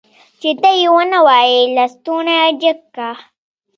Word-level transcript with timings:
چې 0.41 0.49
ته 0.61 0.69
يې 0.79 0.87
ونه 0.93 1.19
وايي 1.27 1.59
لستوڼی 1.75 2.39
جګ 2.61 2.79
که. 2.95 3.09